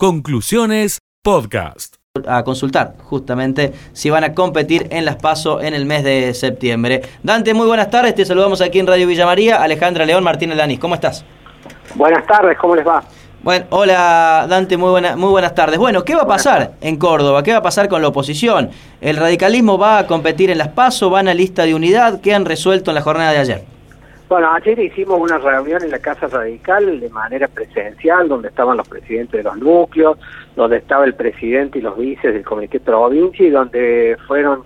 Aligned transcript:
Conclusiones 0.00 1.00
Podcast. 1.24 1.96
A 2.28 2.44
consultar 2.44 2.94
justamente 3.02 3.72
si 3.92 4.10
van 4.10 4.22
a 4.22 4.32
competir 4.32 4.86
en 4.92 5.04
las 5.04 5.16
PASO 5.16 5.60
en 5.60 5.74
el 5.74 5.86
mes 5.86 6.04
de 6.04 6.34
septiembre. 6.34 7.02
Dante, 7.24 7.52
muy 7.52 7.66
buenas 7.66 7.90
tardes. 7.90 8.14
Te 8.14 8.24
saludamos 8.24 8.60
aquí 8.60 8.78
en 8.78 8.86
Radio 8.86 9.08
Villa 9.08 9.26
María. 9.26 9.60
Alejandra 9.60 10.06
León, 10.06 10.22
Martínez 10.22 10.56
Lanis. 10.56 10.78
¿Cómo 10.78 10.94
estás? 10.94 11.24
Buenas 11.96 12.24
tardes, 12.28 12.56
¿cómo 12.60 12.76
les 12.76 12.86
va? 12.86 13.02
Bueno, 13.42 13.66
hola 13.70 14.46
Dante, 14.48 14.76
muy, 14.76 14.90
buena, 14.90 15.16
muy 15.16 15.30
buenas 15.30 15.56
tardes. 15.56 15.80
Bueno, 15.80 16.04
¿qué 16.04 16.14
va 16.14 16.22
a 16.22 16.28
pasar 16.28 16.74
en 16.80 16.96
Córdoba? 16.96 17.42
¿Qué 17.42 17.50
va 17.50 17.58
a 17.58 17.62
pasar 17.62 17.88
con 17.88 18.00
la 18.00 18.06
oposición? 18.06 18.70
¿El 19.00 19.16
radicalismo 19.16 19.78
va 19.78 19.98
a 19.98 20.06
competir 20.06 20.52
en 20.52 20.58
las 20.58 20.68
PASO? 20.68 21.10
¿Van 21.10 21.26
a 21.26 21.34
lista 21.34 21.64
de 21.64 21.74
unidad? 21.74 22.20
¿Qué 22.20 22.32
han 22.32 22.44
resuelto 22.44 22.92
en 22.92 22.94
la 22.94 23.02
jornada 23.02 23.32
de 23.32 23.38
ayer? 23.38 23.77
Bueno, 24.28 24.52
ayer 24.52 24.78
hicimos 24.78 25.18
una 25.18 25.38
reunión 25.38 25.82
en 25.82 25.90
la 25.90 25.98
Casa 26.00 26.26
Radical 26.26 27.00
de 27.00 27.08
manera 27.08 27.48
presencial, 27.48 28.28
donde 28.28 28.48
estaban 28.48 28.76
los 28.76 28.86
presidentes 28.86 29.38
de 29.38 29.42
los 29.42 29.56
núcleos, 29.56 30.18
donde 30.58 30.78
estaba 30.78 31.04
el 31.04 31.14
presidente 31.14 31.78
y 31.78 31.82
los 31.82 31.96
vices 31.96 32.34
del 32.34 32.44
Comité 32.44 32.80
Provincia 32.80 33.46
y 33.46 33.50
donde 33.50 34.16
fueron 34.26 34.64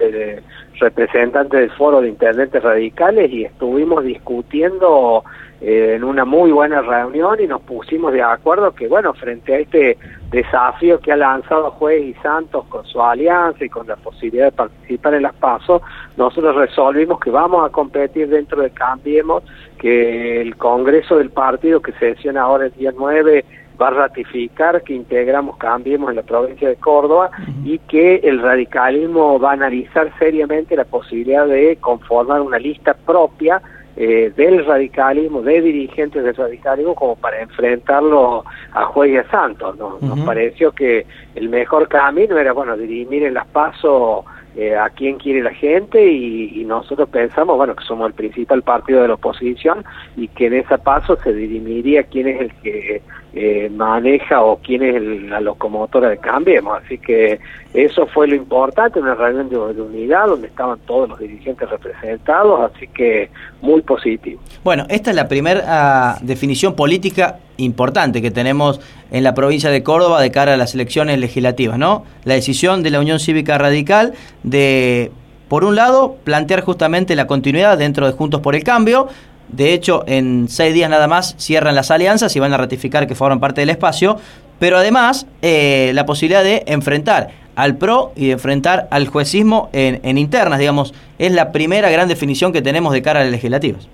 representantes 0.80 1.60
del 1.60 1.70
Foro 1.72 2.00
de 2.00 2.08
Intendentes 2.08 2.62
Radicales 2.62 3.30
y 3.30 3.44
estuvimos 3.44 4.02
discutiendo 4.02 5.22
eh, 5.60 5.96
en 5.96 6.02
una 6.02 6.24
muy 6.24 6.50
buena 6.50 6.80
reunión 6.80 7.38
y 7.42 7.46
nos 7.46 7.60
pusimos 7.60 8.10
de 8.14 8.22
acuerdo 8.22 8.74
que, 8.74 8.88
bueno, 8.88 9.12
frente 9.12 9.54
a 9.54 9.58
este 9.58 9.98
desafío 10.30 10.98
que 10.98 11.12
ha 11.12 11.16
lanzado 11.16 11.72
Juez 11.72 12.02
y 12.02 12.14
Santos 12.22 12.64
con 12.70 12.86
su 12.86 13.02
alianza 13.02 13.62
y 13.62 13.68
con 13.68 13.86
la 13.86 13.96
posibilidad 13.96 14.46
de 14.46 14.52
participar 14.52 15.12
en 15.12 15.24
las 15.24 15.34
PASO, 15.34 15.82
nosotros 16.16 16.56
resolvimos 16.56 17.20
que 17.20 17.30
vamos 17.30 17.66
a 17.66 17.70
competir 17.70 18.30
dentro 18.30 18.62
de 18.62 18.70
Cambiemos, 18.70 19.42
que 19.78 20.40
el 20.40 20.56
Congreso 20.56 21.18
del 21.18 21.28
partido 21.28 21.82
que 21.82 21.92
se 21.92 22.14
sesiona 22.14 22.44
ahora 22.44 22.64
el 22.64 22.72
día 22.72 22.94
9 22.96 23.44
va 23.82 23.88
a 23.88 23.90
ratificar 23.90 24.82
que 24.82 24.94
integramos 24.94 25.56
Cambiemos 25.56 26.10
en 26.10 26.16
la 26.16 26.22
provincia 26.22 26.68
de 26.68 26.76
Córdoba 26.76 27.30
y 27.64 27.78
que 27.80 28.16
el 28.16 28.40
radicalismo 28.40 29.40
va 29.40 29.50
a 29.50 29.54
analizar 29.54 30.12
seriamente 30.18 30.76
la 30.76 30.84
posibilidad 30.84 31.46
de 31.46 31.76
conformar 31.80 32.40
una 32.40 32.58
lista 32.58 32.94
propia 32.94 33.60
eh, 33.94 34.32
del 34.34 34.64
radicalismo, 34.64 35.42
de 35.42 35.60
dirigentes 35.60 36.24
del 36.24 36.34
radicalismo, 36.34 36.94
como 36.94 37.16
para 37.16 37.42
enfrentarlo 37.42 38.44
a 38.72 38.84
Juez 38.86 39.12
y 39.12 39.16
a 39.18 39.30
Santos. 39.30 39.76
Nos 39.76 40.20
pareció 40.20 40.72
que 40.72 41.06
el 41.34 41.48
mejor 41.48 41.88
camino 41.88 42.38
era, 42.38 42.52
bueno, 42.52 42.76
dirimir 42.76 43.24
en 43.24 43.34
las 43.34 43.46
pasos 43.48 44.24
eh, 44.56 44.76
a 44.76 44.90
quién 44.90 45.18
quiere 45.18 45.42
la 45.42 45.54
gente 45.54 46.10
y, 46.10 46.64
nosotros 46.64 47.08
pensamos, 47.10 47.56
bueno, 47.56 47.76
que 47.76 47.84
somos 47.84 48.06
el 48.06 48.14
principal 48.14 48.62
partido 48.62 49.02
de 49.02 49.08
la 49.08 49.14
oposición 49.14 49.84
y 50.16 50.28
que 50.28 50.46
en 50.46 50.54
ese 50.54 50.78
paso 50.78 51.16
se 51.22 51.34
dirimiría 51.34 52.04
quién 52.04 52.28
es 52.28 52.40
el 52.40 52.54
que 52.62 53.02
eh, 53.34 53.70
maneja 53.70 54.42
o 54.42 54.58
quién 54.58 54.82
es 54.82 55.02
la 55.22 55.40
locomotora 55.40 56.10
de 56.10 56.18
Cambiemos. 56.18 56.82
Así 56.84 56.98
que 56.98 57.40
eso 57.72 58.06
fue 58.06 58.28
lo 58.28 58.34
importante, 58.34 59.00
una 59.00 59.14
reunión 59.14 59.48
de, 59.48 59.56
unidad 59.56 60.26
donde 60.26 60.48
estaban 60.48 60.78
todos 60.80 61.08
los 61.08 61.18
dirigentes 61.18 61.68
representados, 61.70 62.70
así 62.70 62.86
que 62.88 63.30
muy 63.62 63.80
positivo. 63.80 64.40
Bueno, 64.62 64.84
esta 64.90 65.10
es 65.10 65.16
la 65.16 65.28
primera 65.28 65.62
ah, 65.66 66.18
definición 66.20 66.74
política 66.74 67.38
importante 67.56 68.20
que 68.20 68.30
tenemos 68.30 68.80
en 69.10 69.24
la 69.24 69.34
provincia 69.34 69.70
de 69.70 69.82
Córdoba 69.82 70.20
de 70.20 70.30
cara 70.30 70.54
a 70.54 70.56
las 70.56 70.74
elecciones 70.74 71.18
legislativas, 71.18 71.78
¿no? 71.78 72.04
La 72.24 72.34
decisión 72.34 72.82
de 72.82 72.90
la 72.90 73.00
Unión 73.00 73.18
Cívica 73.18 73.56
Radical 73.56 74.12
de, 74.42 75.10
por 75.48 75.64
un 75.64 75.76
lado, 75.76 76.16
plantear 76.24 76.62
justamente 76.62 77.16
la 77.16 77.26
continuidad 77.26 77.78
dentro 77.78 78.06
de 78.06 78.12
Juntos 78.12 78.40
por 78.40 78.54
el 78.54 78.64
Cambio, 78.64 79.08
de 79.48 79.74
hecho, 79.74 80.04
en 80.06 80.48
seis 80.48 80.72
días 80.74 80.88
nada 80.88 81.08
más 81.08 81.34
cierran 81.38 81.74
las 81.74 81.90
alianzas 81.90 82.34
y 82.34 82.40
van 82.40 82.52
a 82.52 82.56
ratificar 82.56 83.06
que 83.06 83.14
forman 83.14 83.40
parte 83.40 83.60
del 83.60 83.70
espacio, 83.70 84.16
pero 84.58 84.78
además 84.78 85.26
eh, 85.42 85.90
la 85.94 86.06
posibilidad 86.06 86.44
de 86.44 86.62
enfrentar 86.66 87.30
al 87.54 87.76
PRO 87.76 88.12
y 88.16 88.28
de 88.28 88.32
enfrentar 88.32 88.88
al 88.90 89.08
juecismo 89.08 89.68
en, 89.72 90.00
en 90.04 90.16
internas, 90.18 90.58
digamos, 90.58 90.94
es 91.18 91.32
la 91.32 91.52
primera 91.52 91.90
gran 91.90 92.08
definición 92.08 92.52
que 92.52 92.62
tenemos 92.62 92.92
de 92.92 93.02
cara 93.02 93.20
a 93.20 93.24
las 93.24 93.32
legislativas. 93.32 93.88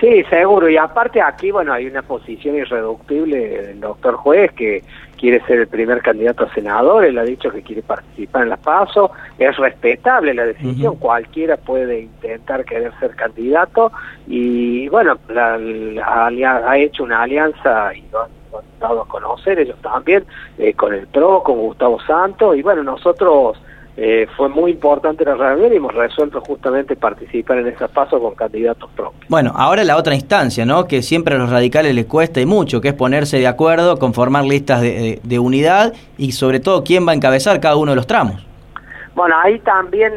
Sí, 0.00 0.24
seguro. 0.30 0.68
Y 0.70 0.78
aparte 0.78 1.20
aquí, 1.20 1.50
bueno, 1.50 1.74
hay 1.74 1.86
una 1.86 2.02
posición 2.02 2.56
irreductible 2.56 3.36
del 3.48 3.80
doctor 3.80 4.16
juez 4.16 4.50
que 4.52 4.82
quiere 5.20 5.44
ser 5.46 5.60
el 5.60 5.68
primer 5.68 6.00
candidato 6.00 6.44
a 6.44 6.54
senador. 6.54 7.04
Él 7.04 7.18
ha 7.18 7.24
dicho 7.24 7.50
que 7.50 7.62
quiere 7.62 7.82
participar 7.82 8.44
en 8.44 8.48
la 8.48 8.56
PASO. 8.56 9.10
Es 9.38 9.54
respetable 9.58 10.32
la 10.32 10.46
decisión. 10.46 10.96
Cualquiera 10.96 11.58
puede 11.58 12.00
intentar 12.00 12.64
querer 12.64 12.92
ser 12.98 13.14
candidato. 13.14 13.92
Y 14.26 14.88
bueno, 14.88 15.18
ha 15.36 16.78
hecho 16.78 17.04
una 17.04 17.22
alianza 17.22 17.94
y 17.94 18.02
lo 18.10 18.22
han, 18.22 18.30
dado 18.80 19.02
a 19.02 19.06
conocer 19.08 19.60
ellos 19.60 19.76
también 19.82 20.24
eh, 20.58 20.72
con 20.72 20.94
el 20.94 21.06
PRO, 21.06 21.42
con 21.42 21.58
Gustavo 21.58 22.00
Santos. 22.00 22.56
Y 22.56 22.62
bueno, 22.62 22.82
nosotros 22.82 23.60
eh, 23.96 24.26
fue 24.36 24.48
muy 24.48 24.72
importante 24.72 25.24
la 25.24 25.34
reunión 25.34 25.72
y 25.72 25.76
hemos 25.76 25.94
resuelto 25.94 26.40
justamente 26.40 26.96
participar 26.96 27.58
en 27.58 27.68
ese 27.68 27.88
paso 27.88 28.20
con 28.20 28.34
candidatos 28.34 28.90
propios. 28.96 29.28
Bueno, 29.28 29.52
ahora 29.54 29.84
la 29.84 29.96
otra 29.96 30.14
instancia, 30.14 30.64
¿no? 30.64 30.86
Que 30.86 31.02
siempre 31.02 31.34
a 31.34 31.38
los 31.38 31.50
radicales 31.50 31.94
les 31.94 32.06
cuesta 32.06 32.40
y 32.40 32.46
mucho, 32.46 32.80
que 32.80 32.88
es 32.88 32.94
ponerse 32.94 33.38
de 33.38 33.46
acuerdo, 33.46 33.98
conformar 33.98 34.44
listas 34.44 34.80
de 34.80 35.38
unidad 35.38 35.92
y 36.16 36.32
sobre 36.32 36.60
todo 36.60 36.84
quién 36.84 37.06
va 37.06 37.12
a 37.12 37.14
encabezar 37.14 37.60
cada 37.60 37.76
uno 37.76 37.92
de 37.92 37.96
los 37.96 38.06
tramos. 38.06 38.49
Bueno, 39.20 39.36
ahí 39.38 39.58
también 39.58 40.14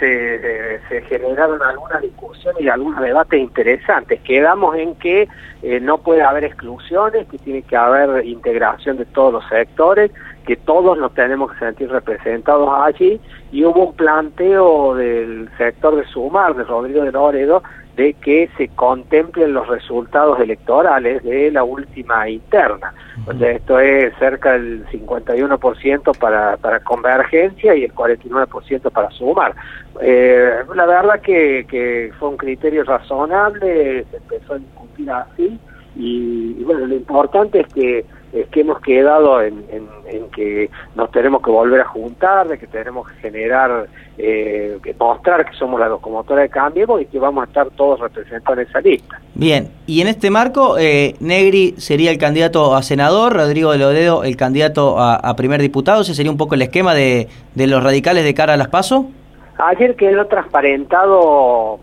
se, 0.00 0.80
generaron 1.06 1.62
algunas 1.62 2.00
discusiones 2.00 2.62
y 2.62 2.68
algunos 2.70 2.98
debates 3.02 3.38
interesantes. 3.38 4.22
Quedamos 4.22 4.74
en 4.74 4.94
que 4.94 5.28
eh, 5.62 5.80
no 5.80 5.98
puede 5.98 6.22
haber 6.22 6.44
exclusiones, 6.44 7.26
que 7.28 7.36
tiene 7.36 7.60
que 7.60 7.76
haber 7.76 8.24
integración 8.24 8.96
de 8.96 9.04
todos 9.04 9.34
los 9.34 9.48
sectores, 9.50 10.12
que 10.46 10.56
todos 10.56 10.96
nos 10.96 11.12
tenemos 11.12 11.52
que 11.52 11.58
sentir 11.58 11.90
representados 11.90 12.70
allí, 12.74 13.20
y 13.52 13.66
hubo 13.66 13.88
un 13.88 13.94
planteo 13.94 14.94
del 14.94 15.50
sector 15.58 15.96
de 15.96 16.06
Sumar, 16.06 16.54
de 16.56 16.64
Rodrigo 16.64 17.04
de 17.04 17.12
Loredo, 17.12 17.62
de 17.98 18.14
que 18.14 18.48
se 18.56 18.68
contemplen 18.68 19.52
los 19.52 19.66
resultados 19.66 20.38
electorales 20.38 21.20
de 21.24 21.50
la 21.50 21.64
última 21.64 22.30
interna. 22.30 22.94
esto 23.40 23.80
es 23.80 24.16
cerca 24.20 24.52
del 24.52 24.86
51% 24.86 26.16
para, 26.16 26.56
para 26.58 26.78
convergencia 26.78 27.74
y 27.74 27.82
el 27.82 27.92
49% 27.92 28.92
para 28.92 29.10
sumar. 29.10 29.52
Eh, 30.00 30.48
la 30.76 30.86
verdad 30.86 31.20
que, 31.20 31.66
que 31.68 32.12
fue 32.20 32.28
un 32.28 32.36
criterio 32.36 32.84
razonable, 32.84 34.04
se 34.08 34.16
empezó 34.18 34.54
a 34.54 34.58
discutir 34.58 35.10
así 35.10 35.58
y, 35.96 36.62
bueno, 36.62 36.86
lo 36.86 36.94
importante 36.94 37.58
es 37.58 37.66
que, 37.74 38.06
es 38.32 38.48
que 38.48 38.60
hemos 38.60 38.80
quedado 38.80 39.42
en, 39.42 39.64
en, 39.70 39.88
que 40.30 40.70
nos 40.94 41.10
tenemos 41.10 41.42
que 41.42 41.50
volver 41.50 41.80
a 41.80 41.84
juntar, 41.84 42.48
de 42.48 42.58
que 42.58 42.66
tenemos 42.66 43.08
que 43.08 43.14
generar, 43.16 43.88
eh, 44.16 44.78
que 44.82 44.94
mostrar 44.98 45.44
que 45.48 45.56
somos 45.56 45.80
la 45.80 45.88
locomotora 45.88 46.42
de 46.42 46.48
cambio 46.48 47.00
y 47.00 47.06
que 47.06 47.18
vamos 47.18 47.42
a 47.42 47.46
estar 47.46 47.68
todos 47.70 48.00
representados 48.00 48.58
en 48.58 48.66
esa 48.66 48.80
lista. 48.80 49.20
Bien, 49.34 49.70
y 49.86 50.00
en 50.00 50.08
este 50.08 50.30
marco, 50.30 50.76
eh, 50.78 51.14
Negri 51.20 51.74
sería 51.78 52.10
el 52.10 52.18
candidato 52.18 52.74
a 52.74 52.82
senador, 52.82 53.34
Rodrigo 53.34 53.72
de 53.72 53.78
Lodedo 53.78 54.24
el 54.24 54.36
candidato 54.36 54.98
a, 54.98 55.14
a 55.14 55.36
primer 55.36 55.60
diputado, 55.60 56.02
ese 56.02 56.14
sería 56.14 56.30
un 56.30 56.38
poco 56.38 56.54
el 56.54 56.62
esquema 56.62 56.94
de, 56.94 57.28
de 57.54 57.66
los 57.66 57.82
radicales 57.82 58.24
de 58.24 58.34
cara 58.34 58.54
a 58.54 58.56
las 58.56 58.68
PASO. 58.68 59.10
Ayer 59.58 59.96
quedó 59.96 60.24
transparentado, 60.26 61.80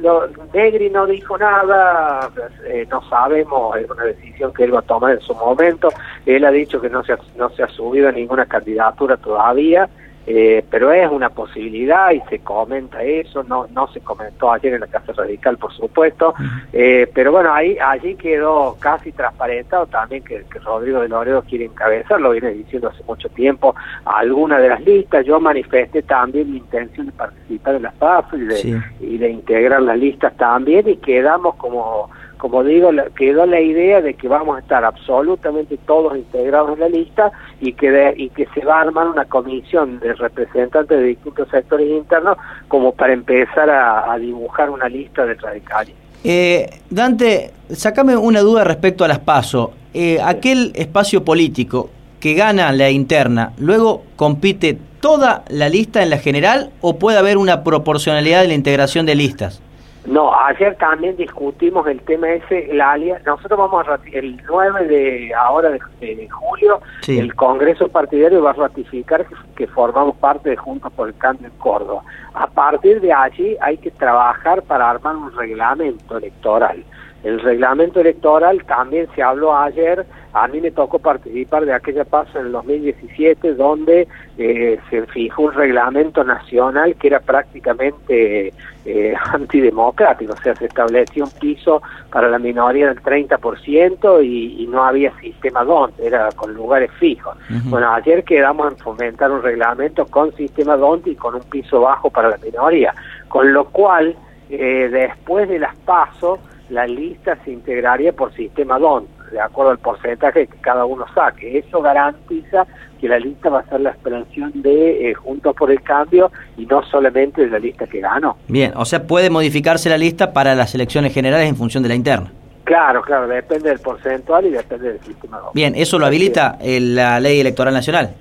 no, 0.00 0.22
Negri 0.52 0.90
no 0.90 1.06
dijo 1.06 1.38
nada, 1.38 2.28
eh, 2.66 2.84
no 2.90 3.00
sabemos, 3.08 3.76
es 3.76 3.88
una 3.88 4.04
decisión 4.04 4.52
que 4.52 4.64
él 4.64 4.74
va 4.74 4.80
a 4.80 4.82
tomar 4.82 5.12
en 5.12 5.20
su 5.20 5.32
momento. 5.34 5.88
Él 6.26 6.44
ha 6.44 6.50
dicho 6.50 6.80
que 6.80 6.90
no 6.90 7.04
se 7.04 7.16
no 7.36 7.48
se 7.50 7.62
ha 7.62 7.68
subido 7.68 8.08
a 8.08 8.12
ninguna 8.12 8.46
candidatura 8.46 9.16
todavía, 9.16 9.88
eh, 10.26 10.64
pero 10.70 10.92
es 10.92 11.10
una 11.10 11.30
posibilidad 11.30 12.12
y 12.12 12.20
se 12.28 12.38
comenta 12.40 13.02
eso, 13.02 13.42
no 13.42 13.66
no 13.72 13.88
se 13.88 14.00
comentó 14.00 14.52
ayer 14.52 14.74
en 14.74 14.80
la 14.80 14.86
Casa 14.86 15.12
Radical, 15.12 15.58
por 15.58 15.72
supuesto, 15.72 16.34
eh, 16.72 17.10
pero 17.12 17.32
bueno, 17.32 17.52
ahí 17.52 17.76
allí 17.78 18.14
quedó 18.14 18.76
casi 18.78 19.10
transparentado 19.12 19.86
también 19.86 20.22
que, 20.22 20.44
Rodrigo 20.64 21.00
de 21.00 21.08
Loredo 21.08 21.42
quiere 21.42 21.64
encabezar, 21.64 22.20
lo 22.20 22.30
viene 22.30 22.50
diciendo 22.50 22.88
hace 22.88 23.02
mucho 23.04 23.28
tiempo, 23.30 23.74
alguna 24.04 24.58
de 24.58 24.68
las 24.68 24.80
listas, 24.82 25.26
yo 25.26 25.40
manifesté 25.40 26.02
también 26.02 26.52
mi 26.52 26.58
intención 26.58 27.06
de 27.06 27.12
participar 27.12 27.74
en 27.76 27.82
las 27.82 27.94
PAF 27.94 28.32
y 28.34 28.40
de, 28.40 28.82
y 29.00 29.18
de 29.18 29.28
integrar 29.28 29.82
las 29.82 29.98
listas 29.98 30.36
también 30.36 30.88
y 30.88 30.96
quedamos 30.98 31.56
como 31.56 32.10
como 32.42 32.64
digo, 32.64 32.90
quedó 33.14 33.46
la 33.46 33.60
idea 33.60 34.00
de 34.00 34.14
que 34.14 34.26
vamos 34.26 34.56
a 34.56 34.58
estar 34.58 34.84
absolutamente 34.84 35.78
todos 35.86 36.16
integrados 36.16 36.72
en 36.72 36.80
la 36.80 36.88
lista 36.88 37.30
y 37.60 37.72
que, 37.72 38.48
se 38.52 38.64
va 38.64 38.78
a 38.78 38.80
armar 38.80 39.06
una 39.06 39.26
comisión 39.26 40.00
de 40.00 40.12
representantes 40.14 40.98
de 40.98 41.04
distintos 41.04 41.48
sectores 41.50 41.88
internos 41.88 42.36
como 42.66 42.90
para 42.96 43.12
empezar 43.12 43.70
a, 43.70 44.18
dibujar 44.18 44.70
una 44.70 44.88
lista 44.88 45.24
de 45.24 45.34
radicales. 45.34 45.94
Eh, 46.24 46.68
Dante, 46.90 47.52
sacame 47.70 48.16
una 48.16 48.40
duda 48.40 48.64
respecto 48.64 49.04
a 49.04 49.08
las 49.08 49.20
PASO. 49.20 49.74
Eh, 49.94 50.18
aquel 50.20 50.72
espacio 50.74 51.24
político 51.24 51.90
que 52.18 52.34
gana 52.34 52.72
la 52.72 52.90
interna, 52.90 53.52
luego 53.56 54.02
compite 54.16 54.76
toda 54.98 55.44
la 55.48 55.68
lista 55.68 56.02
en 56.02 56.10
la 56.10 56.18
general 56.18 56.72
o 56.80 56.98
puede 56.98 57.18
haber 57.18 57.38
una 57.38 57.62
proporcionalidad 57.62 58.42
de 58.42 58.48
la 58.48 58.54
integración 58.54 59.06
de 59.06 59.14
listas? 59.14 59.62
No, 60.04 60.34
ayer 60.34 60.74
también 60.76 61.16
discutimos 61.16 61.86
el 61.86 62.00
tema 62.00 62.28
ese, 62.30 62.68
la 62.74 62.96
nosotros 63.24 63.56
vamos 63.56 63.86
a 63.86 64.00
el 64.12 64.42
9 64.48 64.86
de 64.86 65.32
ahora 65.34 65.70
de, 65.70 66.28
julio, 66.28 66.80
el 67.06 67.34
Congreso 67.36 67.86
Partidario 67.86 68.42
va 68.42 68.50
a 68.50 68.54
ratificar 68.54 69.24
que, 69.54 69.66
formamos 69.68 70.16
parte 70.16 70.50
de 70.50 70.56
Juntos 70.56 70.92
por 70.94 71.08
el 71.08 71.16
Cambio 71.16 71.46
en 71.46 71.56
Córdoba. 71.58 72.02
A 72.34 72.48
partir 72.48 73.00
de 73.00 73.12
allí 73.12 73.56
hay 73.60 73.76
que 73.78 73.92
trabajar 73.92 74.62
para 74.62 74.90
armar 74.90 75.14
un 75.14 75.32
reglamento 75.36 76.18
electoral. 76.18 76.82
El 77.24 77.38
reglamento 77.40 78.00
electoral 78.00 78.64
también 78.64 79.06
se 79.14 79.22
habló 79.22 79.56
ayer, 79.56 80.04
a 80.32 80.48
mí 80.48 80.60
me 80.60 80.70
tocó 80.70 80.98
participar 80.98 81.64
de 81.66 81.72
aquella 81.72 82.04
paso 82.04 82.38
en 82.38 82.46
el 82.46 82.52
2017 82.52 83.54
donde 83.54 84.08
eh, 84.38 84.78
se 84.90 85.06
fijó 85.06 85.42
un 85.42 85.52
reglamento 85.52 86.24
nacional 86.24 86.96
que 86.96 87.08
era 87.08 87.20
prácticamente 87.20 88.52
eh, 88.84 89.14
antidemocrático, 89.32 90.32
o 90.32 90.42
sea, 90.42 90.56
se 90.56 90.66
estableció 90.66 91.24
un 91.24 91.30
piso 91.30 91.82
para 92.10 92.28
la 92.28 92.38
minoría 92.38 92.88
del 92.88 93.00
30% 93.02 94.24
y, 94.24 94.62
y 94.62 94.66
no 94.66 94.82
había 94.82 95.12
sistema 95.20 95.64
DONT, 95.64 96.00
era 96.00 96.30
con 96.32 96.54
lugares 96.54 96.90
fijos. 96.98 97.36
Bueno, 97.66 97.92
ayer 97.92 98.24
quedamos 98.24 98.72
en 98.72 98.78
fomentar 98.78 99.30
un 99.30 99.42
reglamento 99.42 100.06
con 100.06 100.34
sistema 100.34 100.76
DONT 100.76 101.08
y 101.08 101.14
con 101.14 101.34
un 101.34 101.42
piso 101.42 101.82
bajo 101.82 102.10
para 102.10 102.30
la 102.30 102.38
minoría, 102.38 102.94
con 103.28 103.52
lo 103.52 103.66
cual 103.66 104.16
eh, 104.50 104.88
después 104.90 105.48
de 105.48 105.58
las 105.58 105.76
pasos 105.76 106.40
la 106.72 106.86
lista 106.86 107.36
se 107.44 107.52
integraría 107.52 108.12
por 108.12 108.34
sistema 108.34 108.78
DON, 108.78 109.06
de 109.30 109.40
acuerdo 109.40 109.72
al 109.72 109.78
porcentaje 109.78 110.46
que 110.46 110.56
cada 110.58 110.86
uno 110.86 111.04
saque. 111.14 111.58
Eso 111.58 111.82
garantiza 111.82 112.66
que 112.98 113.08
la 113.08 113.18
lista 113.18 113.50
va 113.50 113.60
a 113.60 113.68
ser 113.68 113.80
la 113.80 113.90
expresión 113.90 114.50
de 114.54 115.10
eh, 115.10 115.14
Juntos 115.14 115.54
por 115.54 115.70
el 115.70 115.82
Cambio 115.82 116.32
y 116.56 116.64
no 116.64 116.82
solamente 116.84 117.42
de 117.42 117.50
la 117.50 117.58
lista 117.58 117.86
que 117.86 118.00
ganó. 118.00 118.38
Bien, 118.48 118.72
o 118.74 118.86
sea, 118.86 119.06
puede 119.06 119.28
modificarse 119.28 119.90
la 119.90 119.98
lista 119.98 120.32
para 120.32 120.54
las 120.54 120.74
elecciones 120.74 121.12
generales 121.12 121.46
en 121.46 121.56
función 121.56 121.82
de 121.82 121.90
la 121.90 121.94
interna. 121.94 122.32
Claro, 122.64 123.02
claro, 123.02 123.28
depende 123.28 123.68
del 123.68 123.80
porcentual 123.80 124.46
y 124.46 124.50
depende 124.50 124.92
del 124.92 125.00
sistema 125.02 125.40
DON. 125.40 125.50
Bien, 125.52 125.74
¿eso 125.76 125.98
lo 125.98 126.06
habilita 126.06 126.56
la 126.62 127.20
ley 127.20 127.40
electoral 127.40 127.74
nacional? 127.74 128.14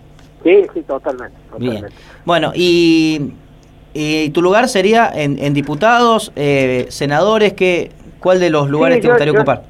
Sí, 0.44 0.65
sí, 0.74 0.81
totalmente. 0.81 1.38
Bien. 1.57 1.86
Bueno, 2.25 2.51
y, 2.54 3.33
tu 4.33 4.42
lugar 4.42 4.68
sería 4.68 5.09
en, 5.13 5.54
diputados, 5.54 6.33
eh, 6.36 6.88
senadores, 6.89 7.54
que 7.54 7.92
¿Cuál 8.21 8.39
de 8.39 8.50
los 8.50 8.69
lugares 8.69 9.01
te 9.01 9.07
gustaría 9.07 9.33
ocupar? 9.33 9.63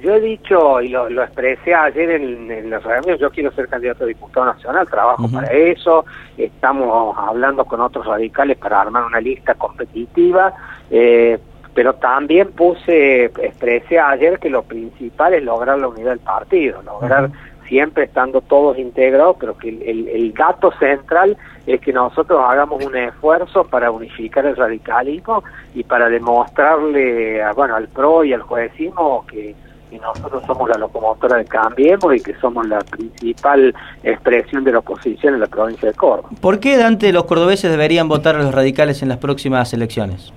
Yo 0.00 0.14
he 0.14 0.20
dicho, 0.20 0.80
y 0.82 0.88
lo, 0.88 1.22
expresé 1.22 1.74
ayer 1.74 2.10
en, 2.10 2.50
en 2.50 2.70
las 2.70 2.84
reuniones, 2.84 3.18
yo 3.18 3.30
quiero 3.30 3.50
ser 3.52 3.66
candidato 3.66 4.04
a 4.04 4.06
diputado 4.06 4.46
nacional, 4.46 4.86
trabajo 4.88 5.26
para 5.28 5.48
eso, 5.48 6.04
estamos 6.36 7.16
hablando 7.18 7.64
con 7.64 7.80
otros 7.80 8.04
radicales 8.04 8.58
para 8.58 8.82
armar 8.82 9.04
una 9.04 9.20
lista 9.20 9.54
competitiva, 9.54 10.52
eh, 10.90 11.38
pero 11.74 11.94
también 11.94 12.52
puse, 12.52 13.24
expresé 13.24 13.98
ayer 13.98 14.38
que 14.38 14.50
lo 14.50 14.62
principal 14.62 15.34
es 15.34 15.42
lograr 15.42 15.78
la 15.78 15.88
unidad 15.88 16.10
del 16.10 16.20
partido, 16.20 16.82
lograr 16.82 17.30
siempre 17.68 18.04
estando 18.04 18.40
todos 18.40 18.78
integrados, 18.78 19.36
pero 19.38 19.56
que 19.56 19.68
el, 19.68 20.08
el, 20.08 20.32
gato 20.32 20.72
central 20.78 21.36
es 21.66 21.80
que 21.80 21.92
nosotros 21.92 22.40
hagamos 22.46 22.84
un 22.84 22.96
esfuerzo 22.96 23.64
para 23.64 23.90
unificar 23.90 24.46
el 24.46 24.56
radicalismo 24.56 25.42
y 25.74 25.82
para 25.82 26.08
demostrarle 26.08 27.42
a, 27.42 27.52
bueno, 27.52 27.76
al 27.76 27.88
PRO 27.88 28.24
y 28.24 28.32
al 28.32 28.42
juecismo 28.42 29.24
que, 29.26 29.54
nosotros 30.00 30.42
somos 30.46 30.68
la 30.68 30.76
locomotora 30.76 31.38
de 31.38 31.46
Cambiemos 31.46 32.14
y 32.14 32.20
que 32.20 32.34
somos 32.34 32.68
la 32.68 32.80
principal 32.80 33.74
expresión 34.02 34.62
de 34.62 34.72
la 34.72 34.80
oposición 34.80 35.34
en 35.34 35.40
la 35.40 35.46
provincia 35.46 35.88
de 35.88 35.94
Córdoba. 35.94 36.28
¿Por 36.40 36.60
qué, 36.60 36.76
Dante, 36.76 37.12
los 37.14 37.24
cordobeses 37.24 37.70
deberían 37.70 38.06
votar 38.06 38.36
a 38.36 38.42
los 38.42 38.54
radicales 38.54 39.02
en 39.02 39.08
las 39.08 39.16
próximas 39.16 39.72
elecciones? 39.72 40.34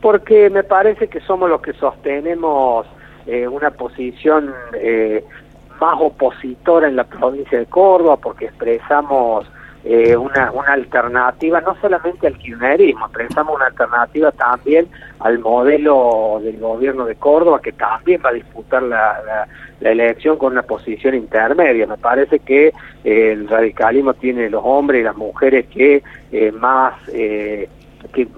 Porque 0.00 0.50
me 0.50 0.64
parece 0.64 1.06
que 1.06 1.20
somos 1.20 1.48
los 1.48 1.60
que 1.60 1.74
sostenemos 1.74 2.86
eh, 3.26 3.46
una 3.46 3.70
posición 3.70 4.52
eh, 4.74 5.24
más 5.82 5.96
opositora 6.00 6.86
en 6.86 6.94
la 6.94 7.02
provincia 7.02 7.58
de 7.58 7.66
Córdoba 7.66 8.16
porque 8.16 8.44
expresamos 8.44 9.50
eh, 9.84 10.16
una, 10.16 10.52
alternativa 10.68 11.60
no 11.60 11.74
solamente 11.80 12.28
al 12.28 12.38
kirchnerismo, 12.38 13.06
expresamos 13.06 13.56
una 13.56 13.66
alternativa 13.66 14.30
también 14.30 14.86
al 15.18 15.40
modelo 15.40 16.40
del 16.40 16.58
gobierno 16.58 17.04
de 17.04 17.16
Córdoba 17.16 17.60
que 17.60 17.72
también 17.72 18.22
va 18.24 18.30
a 18.30 18.34
disputar 18.34 18.80
la, 18.84 19.48
la, 19.80 19.90
elección 19.90 20.36
con 20.38 20.52
una 20.52 20.62
posición 20.62 21.16
intermedia. 21.16 21.88
Me 21.88 21.98
parece 21.98 22.38
que 22.38 22.68
eh, 23.02 23.32
el 23.32 23.48
radicalismo 23.48 24.14
tiene 24.14 24.48
los 24.48 24.62
hombres 24.64 25.00
y 25.00 25.04
las 25.04 25.16
mujeres 25.16 25.66
que 25.66 26.04
eh, 26.30 26.52
más... 26.52 26.94
Eh, 27.12 27.68
que 28.12 28.28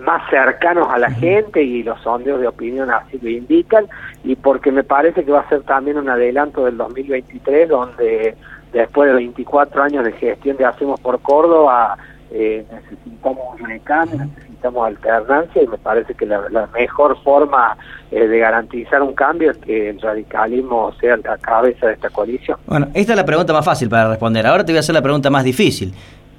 más 0.00 0.28
cercanos 0.30 0.88
a 0.90 0.98
la 0.98 1.10
gente 1.10 1.62
y 1.62 1.82
los 1.82 2.00
sondeos 2.00 2.40
de 2.40 2.48
opinión 2.48 2.90
así 2.90 3.18
lo 3.20 3.28
indican 3.28 3.86
y 4.24 4.36
porque 4.36 4.72
me 4.72 4.84
parece 4.84 5.24
que 5.24 5.32
va 5.32 5.40
a 5.40 5.48
ser 5.48 5.62
también 5.62 5.98
un 5.98 6.08
adelanto 6.08 6.64
del 6.64 6.76
2023 6.76 7.68
donde 7.68 8.34
después 8.72 9.08
de 9.08 9.14
24 9.14 9.82
años 9.82 10.04
de 10.04 10.12
gestión 10.12 10.56
de 10.56 10.64
Hacemos 10.64 10.98
por 11.00 11.20
Córdoba 11.20 11.96
eh, 12.30 12.64
necesitamos 12.72 13.60
un 13.60 13.68
recambio, 13.68 14.18
necesitamos 14.24 14.86
alternancia 14.86 15.62
y 15.62 15.66
me 15.66 15.76
parece 15.76 16.14
que 16.14 16.24
la, 16.24 16.66
mejor 16.72 17.22
forma 17.22 17.76
eh, 18.10 18.26
de 18.26 18.38
garantizar 18.38 19.02
un 19.02 19.12
cambio 19.12 19.50
es 19.50 19.58
que 19.58 19.90
el 19.90 20.00
radicalismo 20.00 20.92
sea 20.98 21.18
la 21.18 21.36
cabeza 21.36 21.88
de 21.88 21.92
esta 21.92 22.08
coalición. 22.08 22.56
Bueno, 22.66 22.88
esta 22.94 23.12
es 23.12 23.16
la 23.18 23.26
pregunta 23.26 23.52
más 23.52 23.64
fácil 23.64 23.90
para 23.90 24.08
responder. 24.08 24.46
Ahora 24.46 24.64
te 24.64 24.72
voy 24.72 24.78
a 24.78 24.80
hacer 24.80 24.94
la 24.94 25.02
pregunta 25.02 25.28
más 25.28 25.44
difícil. 25.44 25.92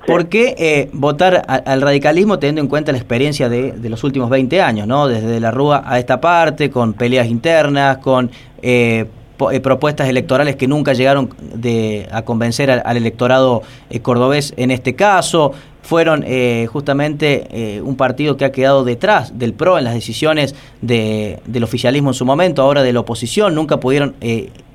¿Por 0.06 0.28
qué 0.28 0.56
eh, 0.58 0.90
votar 0.92 1.44
al 1.48 1.82
radicalismo 1.82 2.38
teniendo 2.38 2.62
en 2.62 2.68
cuenta 2.68 2.92
la 2.92 2.98
experiencia 2.98 3.48
de, 3.48 3.74
los 3.90 4.04
últimos 4.04 4.30
20 4.30 4.62
años, 4.62 4.88
¿no? 4.88 5.08
desde 5.08 5.40
la 5.40 5.52
Rúa 5.52 5.84
a 5.86 6.00
esta 6.00 6.20
parte, 6.20 6.70
con 6.70 6.94
peleas 6.94 7.28
internas, 7.28 8.00
con 8.00 8.30
eh, 8.62 9.06
eh, 9.52 9.60
propuestas 9.62 10.10
electorales 10.10 10.56
que 10.56 10.68
nunca 10.68 10.94
llegaron 10.94 11.30
a 12.12 12.22
convencer 12.24 12.70
al, 12.72 12.98
electorado 12.98 13.64
cordobés 14.02 14.54
en 14.58 14.72
este 14.72 14.94
caso? 14.94 15.54
Fueron 15.84 16.26
justamente 16.68 17.82
un 17.84 17.96
partido 17.98 18.38
que 18.38 18.46
ha 18.46 18.52
quedado 18.52 18.84
detrás 18.84 19.38
del 19.38 19.54
PRO 19.54 19.78
en 19.78 19.84
las 19.84 19.94
decisiones 19.94 20.56
del 20.82 21.64
oficialismo 21.64 22.10
en 22.10 22.14
su 22.14 22.26
momento, 22.26 22.62
ahora 22.62 22.82
de 22.84 22.94
la 22.94 23.02
oposición, 23.02 23.54
nunca 23.54 23.80
pudieron 23.82 24.16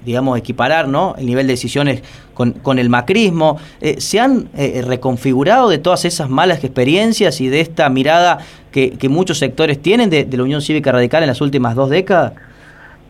digamos, 0.08 0.38
equiparar 0.38 0.88
¿no? 0.88 1.14
el 1.18 1.26
nivel 1.26 1.46
de 1.46 1.52
decisiones 1.52 2.02
con, 2.32 2.52
con 2.52 2.78
el 2.78 2.88
macrismo. 2.88 3.58
Eh, 3.80 4.00
¿Se 4.00 4.18
han 4.18 4.48
eh, 4.56 4.82
reconfigurado 4.84 5.68
de 5.68 5.78
todas 5.78 6.06
esas 6.06 6.30
malas 6.30 6.64
experiencias 6.64 7.40
y 7.42 7.48
de 7.48 7.60
esta 7.60 7.88
mirada 7.90 8.38
que, 8.72 8.92
que 8.92 9.08
muchos 9.10 9.38
sectores 9.38 9.80
tienen 9.82 10.08
de, 10.08 10.26
la 10.30 10.42
Unión 10.42 10.62
Cívica 10.62 10.92
Radical 10.92 11.22
en 11.22 11.28
las 11.28 11.40
últimas 11.40 11.74
dos 11.74 11.90
décadas? 11.90 12.32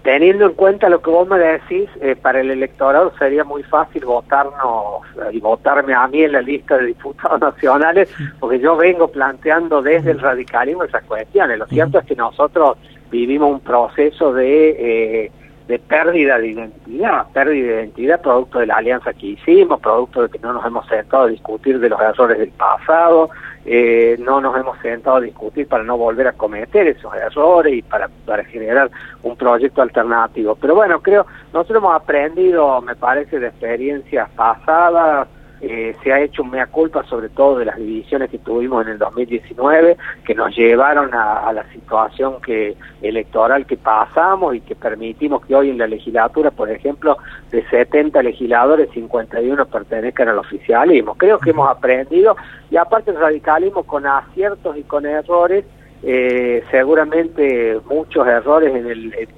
Teniendo 0.03 0.47
en 0.47 0.53
cuenta 0.55 0.89
lo 0.89 1.03
que 1.03 1.11
vos 1.11 1.29
me 1.29 1.39
decís, 1.39 1.89
eh, 2.01 2.17
para 2.17 2.41
el 2.41 2.51
electorado 2.51 3.13
sería 3.19 3.45
muy 3.45 3.63
fácil 3.65 4.05
votarnos 4.05 5.03
y 5.33 5.41
votarme 5.41 5.93
a 5.95 6.07
mí 6.07 6.23
en 6.23 6.33
la 6.33 6.41
lista 6.41 6.79
de 6.79 6.87
diputados 6.87 7.41
nacionales, 7.55 8.09
porque 8.39 8.61
yo 8.61 8.77
vengo 8.77 9.09
planteando 9.09 9.83
desde 9.83 10.13
el 10.13 10.21
radicalismo 10.21 10.85
esas 10.85 11.05
cuestiones. 11.05 11.59
Lo 11.59 11.67
cierto 11.67 11.99
es 11.99 12.07
que 12.07 12.15
nosotros 12.15 12.79
vivimos 13.11 13.51
un 13.51 13.61
proceso 13.61 14.33
de 14.33 15.31
de 15.69 15.79
pérdida 15.79 16.39
de 16.39 16.49
identidad, 16.49 17.27
pérdida 17.33 17.67
de 17.67 17.83
identidad 17.83 18.23
producto 18.23 18.59
de 18.59 18.67
la 18.67 18.77
alianza 18.77 19.13
que 19.13 19.27
hicimos, 19.27 19.81
producto 19.81 20.23
de 20.23 20.31
que 20.31 20.39
no 20.39 20.55
nos 20.55 20.65
hemos 20.65 20.87
sentado 20.89 21.25
a 21.25 21.29
discutir 21.29 21.79
de 21.79 21.91
los 21.91 22.01
errores 22.01 22.39
del 22.39 22.51
pasado, 22.53 23.29
eh, 23.67 24.17
no 24.19 24.41
nos 24.41 24.57
hemos 24.57 24.79
sentado 24.79 25.17
a 25.17 25.21
discutir 25.21 25.69
para 25.69 25.85
no 25.85 25.99
volver 25.99 26.27
a 26.27 26.33
cometer 26.33 26.89
esos 26.89 27.15
errores 27.15 27.75
y 27.75 27.83
para, 27.83 28.09
para 28.25 28.43
generar 28.45 28.91
un 29.23 29.37
proyecto 29.37 29.83
alternativo. 29.83 30.57
Pero 30.59 30.75
bueno, 30.75 31.03
creo, 31.03 31.27
nosotros 31.53 31.83
hemos 31.83 31.95
aprendido, 31.95 32.81
me 32.81 32.97
parece, 32.97 33.39
de 33.39 33.49
experiencias 33.49 34.31
pasadas, 34.31 35.29
eh, 35.61 35.97
se 36.05 36.13
ha 36.13 36.21
hecho 36.21 36.45
mea 36.45 36.67
culpa 36.67 37.03
sobre 37.05 37.29
todo 37.29 37.59
de 37.59 37.65
las 37.65 37.77
divisiones 37.77 38.31
que 38.31 38.39
tuvimos 38.39 38.87
en 38.87 38.93
el 38.93 38.99
2019 38.99 39.97
que 40.25 40.35
nos 40.35 40.57
llevaron 40.57 41.13
a, 41.13 41.53
la 41.53 41.65
situación 41.73 42.41
que 42.41 42.77
electoral 43.03 43.67
que 43.67 43.77
pasamos 43.77 44.55
y 44.55 44.61
que 44.61 44.77
permitimos 44.77 45.45
que 45.45 45.55
hoy 45.55 45.71
en 45.71 45.79
la 45.79 45.89
legislatura, 45.89 46.51
por 46.51 46.71
ejemplo, 46.71 47.17
de 47.51 47.65
70 47.69 48.23
legisladores, 48.23 48.91
51 48.93 49.67
pertenezcan 49.67 50.29
al 50.29 50.39
oficialismo. 50.39 51.15
Creo 51.15 51.39
que 51.39 51.51
hemos 51.51 51.69
aprendido 51.69 52.37
y 52.71 52.77
aparte 52.77 53.11
el 53.11 53.19
radicalismo 53.19 53.83
con 53.83 54.07
aciertos 54.07 54.77
y 54.77 54.83
con 54.83 55.07
errores, 55.07 55.65
eh, 56.03 56.63
seguramente 56.71 57.81
muchos 57.91 58.27
errores 58.27 58.75
en 58.75 58.87
el, 58.87 59.15
en 59.15 59.29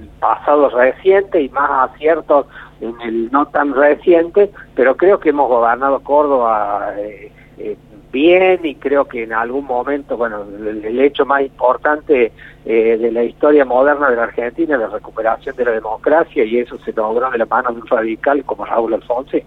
el 0.00 0.08
pasado 0.20 0.70
reciente 0.70 1.42
y 1.42 1.48
más 1.50 1.90
aciertos 1.90 2.46
en 2.80 3.00
el 3.00 3.30
no 3.30 3.46
tan 3.46 3.74
reciente, 3.74 4.50
pero 4.74 4.96
creo 4.96 5.18
que 5.18 5.30
hemos 5.30 5.48
gobernado 5.48 6.00
Córdoba 6.00 6.94
eh, 6.98 7.30
eh, 7.58 7.76
bien 8.12 8.60
y 8.64 8.74
creo 8.76 9.06
que 9.06 9.24
en 9.24 9.32
algún 9.32 9.64
momento, 9.64 10.16
bueno, 10.16 10.44
el, 10.58 11.00
hecho 11.00 11.26
más 11.26 11.42
importante 11.42 12.32
eh, 12.64 12.96
de 12.98 13.12
la 13.12 13.24
historia 13.24 13.64
moderna 13.64 14.10
de 14.10 14.16
la 14.16 14.24
Argentina 14.24 14.74
es 14.74 14.80
la 14.80 14.88
recuperación 14.88 15.56
de 15.56 15.64
la 15.64 15.72
democracia 15.72 16.44
y 16.44 16.58
eso 16.58 16.78
se 16.78 16.92
logró 16.92 17.30
de 17.30 17.38
la 17.38 17.46
mano 17.46 17.72
de 17.72 17.80
un 17.80 17.86
radical 17.86 18.44
como 18.44 18.64
Raúl 18.64 18.94
Alfonso. 18.94 19.38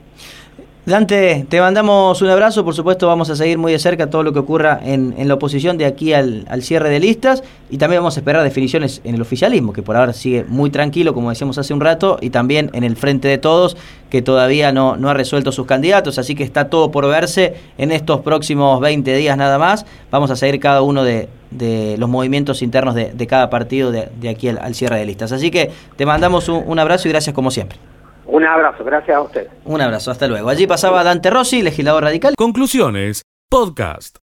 Dante, 0.85 1.45
te 1.49 1.59
mandamos 1.59 2.21
un 2.21 2.29
abrazo, 2.29 2.63
por 2.63 2.73
supuesto 2.73 3.05
vamos 3.05 3.29
a 3.29 3.35
seguir 3.35 3.57
muy 3.57 3.71
de 3.73 3.79
cerca 3.79 4.09
todo 4.09 4.23
lo 4.23 4.33
que 4.33 4.39
ocurra 4.39 4.79
en, 4.83 5.13
la 5.27 5.33
oposición 5.35 5.77
de 5.77 5.85
aquí 5.85 6.13
al, 6.13 6.45
cierre 6.61 6.89
de 6.89 6.99
listas 6.99 7.43
y 7.69 7.77
también 7.77 8.01
vamos 8.01 8.15
a 8.15 8.21
esperar 8.21 8.41
definiciones 8.43 9.01
en 9.03 9.13
el 9.13 9.21
oficialismo, 9.21 9.73
que 9.73 9.83
por 9.83 9.97
ahora 9.97 10.13
sigue 10.13 10.45
muy 10.47 10.71
tranquilo, 10.71 11.13
como 11.13 11.29
decíamos 11.29 11.57
hace 11.57 11.73
un 11.73 11.81
rato, 11.81 12.17
y 12.21 12.29
también 12.31 12.71
en 12.73 12.83
el 12.83 12.95
Frente 12.95 13.27
de 13.27 13.37
Todos, 13.37 13.77
que 14.09 14.21
todavía 14.21 14.71
no, 14.71 14.95
no 14.95 15.09
ha 15.09 15.13
resuelto 15.13 15.51
sus 15.51 15.67
candidatos, 15.67 16.17
así 16.17 16.33
que 16.33 16.43
está 16.43 16.69
todo 16.69 16.89
por 16.91 17.07
verse 17.07 17.55
en 17.77 17.91
estos 17.91 18.21
próximos 18.21 18.79
20 18.79 19.15
días 19.15 19.37
nada 19.37 19.59
más. 19.59 19.85
Vamos 20.09 20.31
a 20.31 20.37
seguir 20.37 20.59
cada 20.59 20.81
uno 20.81 21.03
de, 21.03 21.27
los 21.99 22.09
movimientos 22.09 22.61
internos 22.61 22.95
de, 22.95 23.27
cada 23.27 23.49
partido 23.49 23.91
de, 23.91 24.29
aquí 24.29 24.47
al, 24.47 24.73
cierre 24.73 24.97
de 24.97 25.05
listas. 25.05 25.33
Así 25.33 25.51
que 25.51 25.69
te 25.97 26.05
mandamos 26.05 26.49
un 26.49 26.79
abrazo 26.79 27.07
y 27.09 27.11
gracias 27.11 27.35
como 27.35 27.51
siempre. 27.51 27.77
Un 28.31 28.45
abrazo, 28.45 28.83
gracias 28.83 29.17
a 29.17 29.21
usted. 29.21 29.47
Un 29.65 29.81
abrazo, 29.81 30.11
hasta 30.11 30.27
luego. 30.27 30.49
Allí 30.49 30.67
pasaba 30.67 31.03
Dante 31.03 31.29
Rossi, 31.29 31.61
legislador 31.63 32.03
radical. 32.03 32.35
Conclusiones, 32.37 33.23
podcast. 33.49 34.17